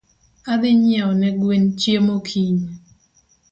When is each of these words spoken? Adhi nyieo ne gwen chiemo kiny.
Adhi 0.51 0.71
nyieo 0.81 1.11
ne 1.19 1.29
gwen 1.39 1.65
chiemo 1.79 2.15
kiny. 2.27 2.61